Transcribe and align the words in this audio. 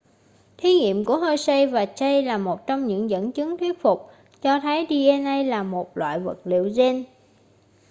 thí 0.57 0.73
nghiệm 0.73 1.05
của 1.05 1.17
hershey 1.17 1.65
và 1.65 1.85
chase 1.85 2.21
là 2.21 2.37
một 2.37 2.67
trong 2.67 2.87
những 2.87 3.09
dẫn 3.09 3.31
chứng 3.31 3.57
thuyết 3.57 3.81
phục 3.81 4.09
cho 4.41 4.59
thấy 4.59 4.87
dna 4.89 5.43
là 5.43 5.63
một 5.63 5.97
loại 5.97 6.19
vật 6.19 6.37
liệu 6.45 6.63
gen 6.75 7.03